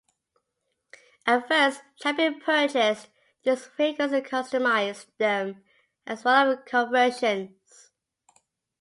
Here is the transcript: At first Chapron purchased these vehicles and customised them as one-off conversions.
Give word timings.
At 1.27 1.47
first 1.47 1.81
Chapron 2.01 2.39
purchased 2.41 3.09
these 3.43 3.67
vehicles 3.77 4.11
and 4.13 4.25
customised 4.25 5.15
them 5.19 5.63
as 6.07 6.25
one-off 6.25 6.65
conversions. 6.65 7.91